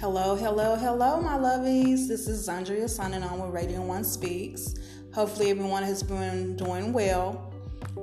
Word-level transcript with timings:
Hello, 0.00 0.36
hello, 0.36 0.76
hello, 0.76 1.20
my 1.20 1.36
lovies. 1.36 2.06
This 2.06 2.28
is 2.28 2.48
Andrea 2.48 2.86
signing 2.88 3.24
on 3.24 3.40
with 3.40 3.50
Radio 3.52 3.82
One 3.82 4.04
Speaks. 4.04 4.76
Hopefully, 5.12 5.50
everyone 5.50 5.82
has 5.82 6.04
been 6.04 6.56
doing 6.56 6.92
well, 6.92 7.52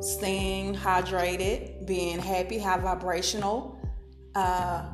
staying 0.01 0.75
hydrated, 0.75 1.87
being 1.87 2.19
happy, 2.19 2.59
high 2.59 2.79
vibrational, 2.79 3.79
uh, 4.35 4.85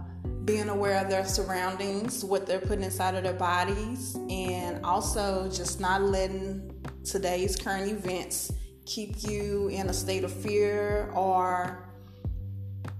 being 0.46 0.70
aware 0.70 1.04
of 1.04 1.10
their 1.10 1.26
surroundings, 1.26 2.24
what 2.24 2.46
they're 2.46 2.62
putting 2.62 2.84
inside 2.84 3.16
of 3.16 3.24
their 3.24 3.34
bodies, 3.34 4.16
and 4.30 4.86
also 4.86 5.50
just 5.50 5.80
not 5.80 6.04
letting 6.04 6.72
today's 7.04 7.56
current 7.56 7.92
events 7.92 8.54
keep 8.86 9.24
you 9.24 9.70
in 9.70 9.90
a 9.90 9.94
state 9.94 10.24
of 10.24 10.32
fear 10.32 11.10
or 11.16 11.91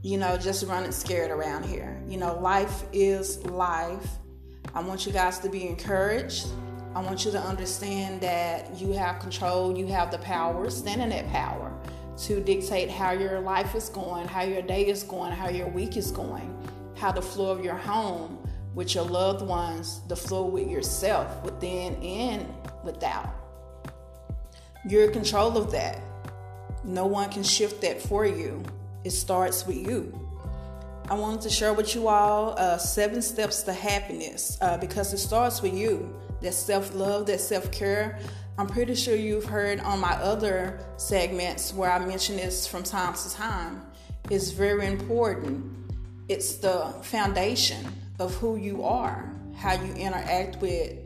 you 0.02 0.18
know, 0.18 0.38
just 0.38 0.66
running 0.66 0.92
scared 0.92 1.32
around 1.32 1.64
here. 1.66 2.02
You 2.08 2.18
know, 2.18 2.40
life 2.40 2.84
is 2.92 3.44
life. 3.46 4.08
I 4.74 4.82
want 4.82 5.06
you 5.06 5.12
guys 5.12 5.40
to 5.40 5.50
be 5.50 5.68
encouraged. 5.68 6.48
I 6.96 7.02
want 7.02 7.24
you 7.24 7.32
to 7.32 7.40
understand 7.40 8.22
that 8.22 8.80
you 8.80 8.92
have 8.94 9.20
control, 9.20 9.78
you 9.78 9.88
have 9.88 10.12
the 10.12 10.18
power, 10.18 10.70
stand 10.70 11.02
in 11.02 11.10
that 11.10 11.30
power 11.30 11.72
to 12.24 12.42
dictate 12.42 12.90
how 12.90 13.12
your 13.12 13.40
life 13.40 13.76
is 13.76 13.90
going, 13.90 14.28
how 14.28 14.42
your 14.42 14.62
day 14.62 14.88
is 14.88 15.04
going, 15.04 15.32
how 15.32 15.50
your 15.50 15.70
week 15.70 15.96
is 15.96 16.12
going, 16.12 16.54
how 16.98 17.12
the 17.12 17.22
flow 17.22 17.52
of 17.52 17.64
your 17.64 17.76
home 17.76 18.38
with 18.76 18.94
your 18.94 19.06
loved 19.06 19.46
ones, 19.46 20.02
the 20.08 20.16
flow 20.16 20.46
with 20.46 20.68
yourself, 20.68 21.44
within 21.44 21.96
and 22.04 22.46
without. 22.84 23.30
You're 24.88 25.06
in 25.06 25.14
control 25.14 25.58
of 25.58 25.72
that. 25.72 26.00
No 26.84 27.06
one 27.06 27.30
can 27.30 27.44
shift 27.44 27.82
that 27.82 28.02
for 28.02 28.26
you. 28.26 28.64
It 29.04 29.12
starts 29.12 29.66
with 29.66 29.78
you. 29.78 30.18
I 31.10 31.16
wanted 31.16 31.42
to 31.42 31.50
share 31.50 31.74
with 31.74 31.94
you 31.96 32.08
all 32.08 32.56
uh, 32.58 32.78
seven 32.78 33.22
steps 33.22 33.64
to 33.64 33.74
happiness 33.74 34.58
uh, 34.62 34.78
because 34.78 35.14
it 35.14 35.18
starts 35.18 35.62
with 35.62 35.74
you. 35.74 36.16
That 36.42 36.54
self 36.54 36.94
love, 36.96 37.26
that 37.26 37.42
self 37.42 37.72
care. 37.72 38.20
I'm 38.58 38.68
pretty 38.68 38.96
sure 38.96 39.16
you've 39.16 39.46
heard 39.46 39.80
on 39.80 40.00
my 40.00 40.14
other 40.14 40.80
segments 40.98 41.74
where 41.74 41.92
I 41.92 42.00
mention 42.00 42.36
this 42.38 42.68
from 42.68 42.84
time 42.84 43.14
to 43.14 43.34
time. 43.34 43.82
It's 44.30 44.52
very 44.52 44.88
important. 44.88 45.66
It's 46.30 46.56
the 46.56 46.94
foundation 47.02 47.86
of 48.20 48.34
who 48.36 48.56
you 48.56 48.84
are, 48.84 49.34
how 49.56 49.74
you 49.74 49.94
interact 49.94 50.62
with 50.62 50.98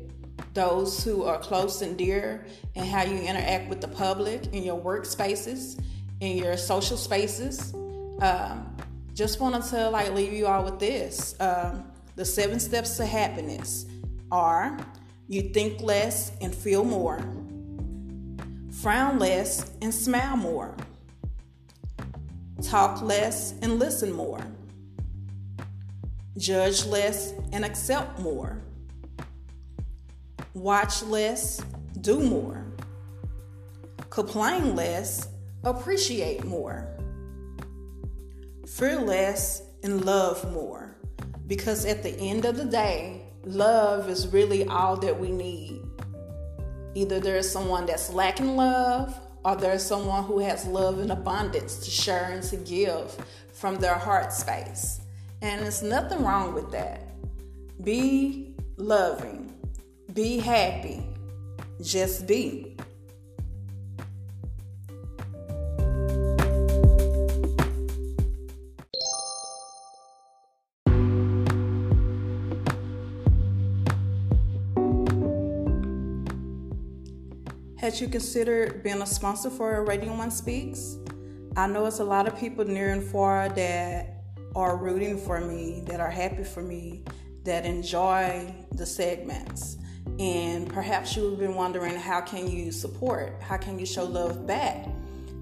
those 0.54 1.04
who 1.04 1.24
are 1.24 1.40
close 1.40 1.82
and 1.82 1.98
dear, 1.98 2.46
and 2.76 2.86
how 2.86 3.04
you 3.04 3.18
interact 3.18 3.70
with 3.70 3.82
the 3.82 3.88
public 3.88 4.54
in 4.54 4.64
your 4.64 4.80
workspaces, 4.80 5.82
in 6.20 6.38
your 6.38 6.58
social 6.58 6.98
spaces. 6.98 7.74
Um, 8.22 8.76
just 9.14 9.40
wanted 9.40 9.64
to 9.64 9.90
like 9.90 10.14
leave 10.14 10.34
you 10.34 10.48
all 10.48 10.64
with 10.64 10.80
this. 10.80 11.36
Um, 11.40 11.86
the 12.16 12.26
seven 12.26 12.60
steps 12.60 12.98
to 12.98 13.06
happiness 13.06 13.86
are 14.32 14.78
you 15.28 15.42
think 15.42 15.82
less 15.82 16.32
and 16.42 16.54
feel 16.54 16.84
more, 16.84 17.20
frown 18.82 19.20
less 19.20 19.72
and 19.82 19.94
smile 19.94 20.38
more, 20.38 20.76
talk 22.62 23.02
less 23.02 23.54
and 23.62 23.80
listen 23.80 24.12
more, 24.12 24.46
judge 26.38 26.86
less 26.86 27.34
and 27.52 27.66
accept 27.66 28.20
more, 28.20 28.62
watch 30.54 31.04
less, 31.04 31.62
do 32.02 32.20
more, 32.20 32.66
complain 34.10 34.76
less, 34.76 35.28
appreciate 35.64 36.44
more 36.44 36.95
fear 38.66 39.00
less 39.00 39.62
and 39.84 40.06
love 40.06 40.52
more. 40.52 40.96
Because 41.48 41.86
at 41.86 42.04
the 42.04 42.18
end 42.20 42.46
of 42.46 42.58
the 42.58 42.66
day, 42.66 43.22
love 43.44 44.10
is 44.10 44.28
really 44.28 44.66
all 44.66 44.98
that 44.98 45.20
we 45.20 45.32
need. 45.32 45.82
Either 46.96 47.20
there's 47.20 47.50
someone 47.50 47.86
that's 47.86 48.10
lacking 48.10 48.56
love, 48.56 49.20
or 49.44 49.56
there's 49.56 49.86
someone 49.86 50.24
who 50.24 50.40
has 50.40 50.66
love 50.66 51.00
in 51.00 51.12
abundance 51.12 51.78
to 51.78 51.92
share 51.92 52.32
and 52.32 52.42
to 52.42 52.58
give 52.58 53.16
from 53.54 53.76
their 53.76 53.94
heart 53.94 54.34
space. 54.34 55.02
And 55.42 55.62
there's 55.62 55.84
nothing 55.84 56.24
wrong 56.24 56.56
with 56.56 56.72
that. 56.72 57.02
Be 57.84 58.56
loving, 58.78 59.54
be 60.14 60.40
happy, 60.40 61.06
just 61.82 62.26
be. 62.26 62.76
Had 77.78 78.00
you 78.00 78.08
considered 78.08 78.84
being 78.84 79.02
a 79.02 79.06
sponsor 79.06 79.50
for 79.50 79.84
Radio 79.84 80.16
One 80.16 80.32
Speaks? 80.32 80.98
I 81.58 81.68
know 81.68 81.86
it's 81.86 82.00
a 82.00 82.06
lot 82.06 82.26
of 82.26 82.40
people 82.40 82.64
near 82.64 82.94
and 82.94 83.04
far 83.04 83.50
that 83.50 84.24
are 84.56 84.78
rooting 84.78 85.18
for 85.18 85.42
me, 85.42 85.84
that 85.88 86.00
are 86.00 86.10
happy 86.10 86.46
for 86.46 86.62
me, 86.62 87.04
that 87.44 87.66
enjoy 87.66 88.56
the 88.72 88.86
segments. 88.86 89.76
And 90.20 90.70
perhaps 90.70 91.18
you've 91.18 91.38
been 91.38 91.56
wondering 91.56 91.96
how 91.96 92.22
can 92.22 92.50
you 92.50 92.72
support? 92.72 93.42
How 93.42 93.58
can 93.58 93.78
you 93.78 93.86
show 93.86 94.06
love 94.06 94.48
back? 94.48 94.88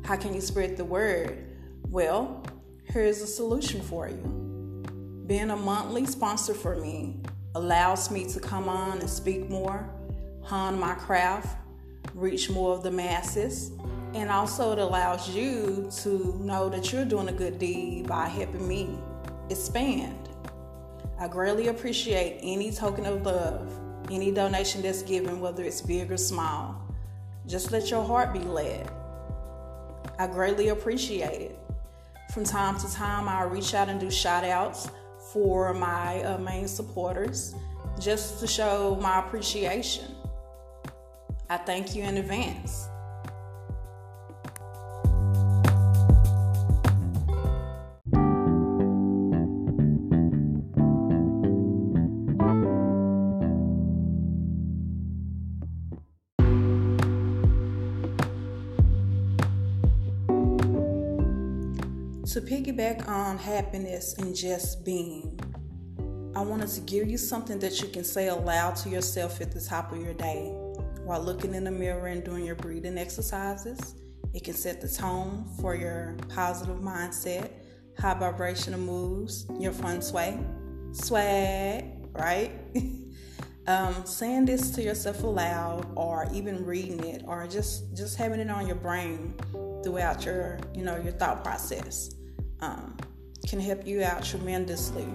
How 0.03 0.15
can 0.15 0.33
you 0.33 0.41
spread 0.41 0.75
the 0.75 0.85
word? 0.85 1.55
Well, 1.87 2.43
here's 2.85 3.21
a 3.21 3.27
solution 3.27 3.79
for 3.79 4.09
you. 4.09 4.83
Being 5.27 5.51
a 5.51 5.55
monthly 5.55 6.07
sponsor 6.07 6.55
for 6.55 6.77
me 6.77 7.21
allows 7.53 8.09
me 8.09 8.27
to 8.33 8.39
come 8.39 8.67
on 8.67 9.01
and 9.01 9.09
speak 9.09 9.51
more, 9.51 9.87
hone 10.41 10.79
my 10.79 10.95
craft, 10.95 11.57
reach 12.13 12.49
more 12.49 12.73
of 12.73 12.83
the 12.83 12.91
masses. 12.91 13.71
And 14.13 14.29
also, 14.29 14.71
it 14.73 14.79
allows 14.79 15.29
you 15.29 15.89
to 16.01 16.37
know 16.39 16.69
that 16.69 16.91
you're 16.91 17.05
doing 17.05 17.29
a 17.29 17.33
good 17.33 17.57
deed 17.57 18.07
by 18.07 18.27
helping 18.27 18.67
me 18.67 18.97
expand. 19.49 20.29
I 21.19 21.27
greatly 21.27 21.67
appreciate 21.67 22.39
any 22.43 22.71
token 22.71 23.05
of 23.05 23.25
love, 23.25 23.71
any 24.11 24.31
donation 24.31 24.81
that's 24.81 25.01
given, 25.01 25.39
whether 25.39 25.63
it's 25.63 25.81
big 25.81 26.11
or 26.11 26.17
small. 26.17 26.81
Just 27.47 27.71
let 27.71 27.89
your 27.89 28.03
heart 28.03 28.33
be 28.33 28.39
led. 28.39 28.89
I 30.19 30.27
greatly 30.27 30.69
appreciate 30.69 31.41
it. 31.41 31.59
From 32.33 32.43
time 32.43 32.77
to 32.79 32.91
time, 32.93 33.27
I'll 33.27 33.49
reach 33.49 33.73
out 33.73 33.89
and 33.89 33.99
do 33.99 34.09
shout 34.09 34.43
outs 34.43 34.89
for 35.31 35.73
my 35.73 36.21
uh, 36.23 36.37
main 36.37 36.67
supporters 36.67 37.55
just 37.99 38.39
to 38.39 38.47
show 38.47 38.97
my 39.01 39.19
appreciation. 39.19 40.05
I 41.49 41.57
thank 41.57 41.95
you 41.95 42.03
in 42.03 42.17
advance. 42.17 42.87
To 62.33 62.41
piggyback 62.41 63.07
on 63.07 63.37
happiness 63.37 64.15
and 64.17 64.35
just 64.35 64.83
being, 64.83 65.39
I 66.35 66.41
wanted 66.41 66.69
to 66.69 66.81
give 66.81 67.07
you 67.07 67.19
something 67.19 67.59
that 67.59 67.79
you 67.79 67.89
can 67.89 68.03
say 68.03 68.29
aloud 68.29 68.75
to 68.77 68.89
yourself 68.89 69.39
at 69.39 69.51
the 69.51 69.61
top 69.61 69.91
of 69.91 70.01
your 70.01 70.15
day 70.15 70.62
while 71.03 71.21
looking 71.21 71.53
in 71.53 71.63
the 71.63 71.71
mirror 71.71 72.07
and 72.07 72.23
doing 72.23 72.45
your 72.45 72.55
breathing 72.55 72.97
exercises. 72.97 73.95
It 74.33 74.43
can 74.43 74.53
set 74.53 74.81
the 74.81 74.87
tone 74.87 75.45
for 75.61 75.75
your 75.75 76.15
positive 76.29 76.77
mindset, 76.77 77.51
high 77.99 78.15
vibrational 78.15 78.79
moves, 78.79 79.45
your 79.59 79.73
fun 79.73 80.01
sway, 80.01 80.39
swag, 80.91 81.85
right? 82.13 82.51
um, 83.67 84.05
saying 84.05 84.45
this 84.45 84.71
to 84.71 84.81
yourself 84.81 85.23
aloud, 85.23 85.87
or 85.95 86.27
even 86.33 86.65
reading 86.65 87.03
it, 87.03 87.23
or 87.27 87.45
just 87.47 87.95
just 87.95 88.17
having 88.17 88.39
it 88.39 88.49
on 88.49 88.65
your 88.65 88.75
brain 88.75 89.35
throughout 89.83 90.25
your 90.25 90.59
you 90.73 90.83
know 90.83 90.97
your 90.97 91.13
thought 91.13 91.43
process 91.43 92.15
um, 92.61 92.97
can 93.47 93.59
help 93.59 93.85
you 93.85 94.03
out 94.03 94.23
tremendously. 94.23 95.07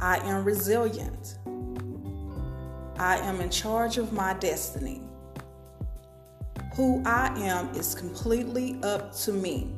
I 0.00 0.18
am 0.18 0.44
resilient. 0.44 1.38
I 3.00 3.16
am 3.20 3.40
in 3.40 3.48
charge 3.48 3.96
of 3.96 4.12
my 4.12 4.34
destiny. 4.34 5.00
Who 6.74 7.02
I 7.06 7.28
am 7.38 7.70
is 7.70 7.94
completely 7.94 8.78
up 8.82 9.14
to 9.20 9.32
me. 9.32 9.72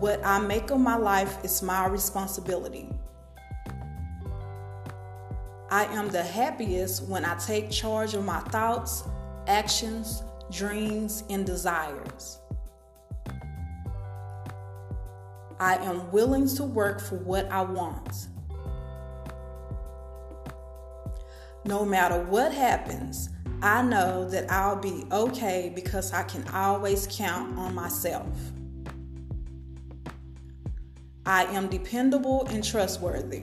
What 0.00 0.20
I 0.26 0.40
make 0.40 0.72
of 0.72 0.80
my 0.80 0.96
life 0.96 1.44
is 1.44 1.62
my 1.62 1.86
responsibility. 1.86 2.88
I 5.70 5.84
am 5.84 6.08
the 6.08 6.24
happiest 6.24 7.04
when 7.04 7.24
I 7.24 7.36
take 7.36 7.70
charge 7.70 8.14
of 8.14 8.24
my 8.24 8.40
thoughts, 8.40 9.04
actions, 9.46 10.24
dreams, 10.50 11.22
and 11.30 11.46
desires. 11.46 12.40
I 15.60 15.76
am 15.76 16.10
willing 16.10 16.48
to 16.56 16.64
work 16.64 17.00
for 17.00 17.18
what 17.18 17.48
I 17.52 17.62
want. 17.62 18.29
No 21.64 21.84
matter 21.84 22.22
what 22.24 22.52
happens, 22.52 23.28
I 23.62 23.82
know 23.82 24.28
that 24.30 24.50
I'll 24.50 24.80
be 24.80 25.04
okay 25.12 25.70
because 25.74 26.12
I 26.12 26.22
can 26.22 26.48
always 26.48 27.06
count 27.10 27.58
on 27.58 27.74
myself. 27.74 28.26
I 31.26 31.44
am 31.44 31.68
dependable 31.68 32.46
and 32.46 32.64
trustworthy. 32.64 33.42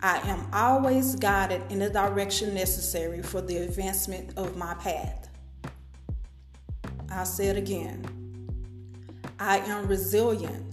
I 0.00 0.18
am 0.28 0.48
always 0.52 1.16
guided 1.16 1.62
in 1.70 1.80
the 1.80 1.90
direction 1.90 2.54
necessary 2.54 3.20
for 3.20 3.40
the 3.40 3.56
advancement 3.58 4.38
of 4.38 4.56
my 4.56 4.74
path. 4.74 5.28
I'll 7.10 7.26
say 7.26 7.48
it 7.48 7.56
again. 7.56 8.04
I 9.40 9.58
am 9.58 9.88
resilient. 9.88 10.64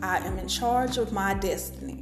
I 0.00 0.18
am 0.18 0.36
in 0.38 0.48
charge 0.48 0.98
of 0.98 1.12
my 1.12 1.34
destiny. 1.34 2.01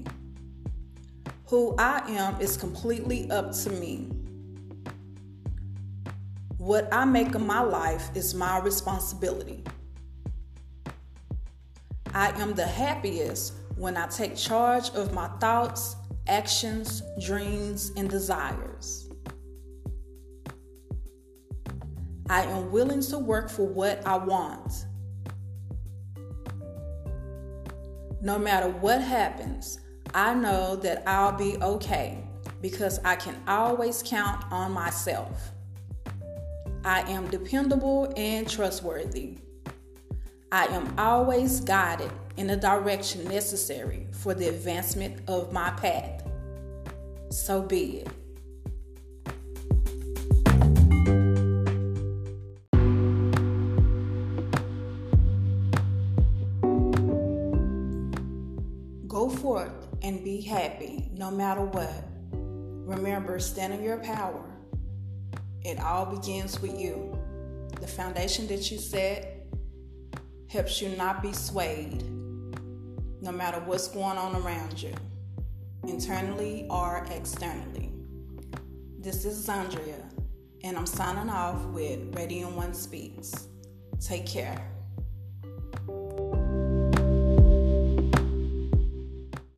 Who 1.51 1.75
I 1.79 2.09
am 2.09 2.41
is 2.41 2.57
completely 2.57 3.29
up 3.29 3.51
to 3.65 3.71
me. 3.71 4.09
What 6.59 6.89
I 6.93 7.05
make 7.05 7.35
of 7.35 7.45
my 7.45 7.61
life 7.61 8.09
is 8.15 8.37
my 8.37 8.61
responsibility. 8.61 9.65
I 12.15 12.31
am 12.41 12.55
the 12.55 12.65
happiest 12.65 13.55
when 13.75 13.97
I 13.97 14.07
take 14.07 14.37
charge 14.37 14.91
of 14.91 15.13
my 15.13 15.27
thoughts, 15.41 15.97
actions, 16.29 17.03
dreams, 17.21 17.91
and 17.97 18.09
desires. 18.09 19.11
I 22.29 22.45
am 22.45 22.71
willing 22.71 23.03
to 23.03 23.19
work 23.19 23.51
for 23.51 23.67
what 23.67 24.07
I 24.07 24.19
want. 24.19 24.87
No 28.23 28.39
matter 28.39 28.69
what 28.69 29.01
happens, 29.01 29.81
I 30.13 30.35
know 30.35 30.75
that 30.77 31.05
I'll 31.07 31.37
be 31.37 31.57
okay 31.63 32.19
because 32.61 32.99
I 33.05 33.15
can 33.15 33.37
always 33.47 34.03
count 34.05 34.45
on 34.51 34.73
myself. 34.73 35.53
I 36.85 37.03
am 37.03 37.29
dependable 37.29 38.13
and 38.17 38.49
trustworthy. 38.49 39.39
I 40.51 40.67
am 40.67 40.99
always 40.99 41.61
guided 41.61 42.11
in 42.37 42.49
the 42.49 42.57
direction 42.57 43.25
necessary 43.29 44.09
for 44.11 44.35
the 44.35 44.49
advancement 44.49 45.21
of 45.29 45.53
my 45.53 45.71
path. 45.71 46.27
So 47.31 47.63
be 47.63 47.99
it. 47.99 48.09
Go 59.07 59.29
forth 59.29 59.90
and 60.03 60.25
be 60.25 60.41
happy 60.41 61.11
no 61.13 61.31
matter 61.31 61.63
what. 61.63 62.05
Remember, 62.33 63.39
stand 63.39 63.75
in 63.75 63.83
your 63.83 63.99
power. 63.99 64.45
It 65.63 65.79
all 65.79 66.07
begins 66.07 66.61
with 66.61 66.79
you. 66.79 67.19
The 67.81 67.87
foundation 67.87 68.47
that 68.49 68.71
you 68.71 68.79
set 68.79 69.47
helps 70.49 70.83
you 70.83 70.89
not 70.97 71.23
be 71.23 71.33
swayed 71.33 72.03
no 73.23 73.31
matter 73.31 73.61
what's 73.61 73.89
going 73.89 74.17
on 74.17 74.35
around 74.43 74.83
you, 74.83 74.95
internally 75.87 76.67
or 76.71 77.07
externally. 77.11 77.93
This 78.99 79.25
is 79.25 79.47
Zandria, 79.47 80.03
and 80.65 80.77
I'm 80.77 80.87
signing 80.87 81.31
off 81.31 81.63
with 81.67 82.15
Radiant 82.17 82.53
One 82.53 82.75
Speaks. 82.75 83.49
Take 84.01 84.27
care. 84.27 84.70